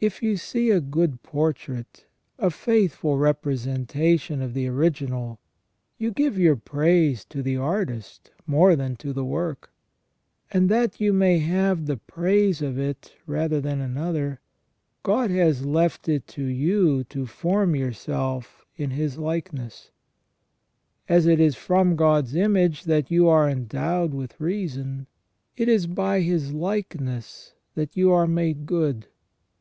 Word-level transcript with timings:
If 0.00 0.20
you 0.20 0.36
see 0.36 0.70
a 0.72 0.80
good 0.80 1.22
portrait, 1.22 2.06
a 2.36 2.50
faithful 2.50 3.16
representation 3.16 4.42
of 4.42 4.52
the 4.52 4.66
original, 4.66 5.38
you 5.96 6.10
give 6.10 6.36
your 6.36 6.56
praise 6.56 7.24
to 7.26 7.40
the 7.40 7.56
artist 7.56 8.32
more 8.44 8.74
than 8.74 8.96
to 8.96 9.12
the 9.12 9.24
work; 9.24 9.72
and 10.50 10.68
that 10.68 11.00
you 11.00 11.12
may 11.12 11.38
have 11.38 11.86
the 11.86 11.98
praise 11.98 12.60
of 12.60 12.76
it 12.76 13.12
rather 13.28 13.60
than 13.60 13.80
another, 13.80 14.40
God 15.04 15.30
has 15.30 15.64
left 15.64 16.08
it 16.08 16.26
to 16.26 16.42
you 16.44 17.04
to 17.04 17.24
form 17.24 17.76
yourself 17.76 18.64
to 18.78 18.88
His 18.88 19.16
likeness. 19.16 19.92
As 21.08 21.24
it 21.26 21.38
is 21.38 21.54
from 21.54 21.94
God's 21.94 22.34
image 22.34 22.82
that 22.84 23.12
you 23.12 23.28
are 23.28 23.48
endowed 23.48 24.12
with 24.12 24.40
reason, 24.40 25.06
it 25.56 25.68
is 25.68 25.86
by 25.86 26.18
His 26.22 26.52
likeness 26.52 27.54
that 27.76 27.96
you 27.96 28.10
are 28.10 28.26
made 28.26 28.66
good. 28.66 29.06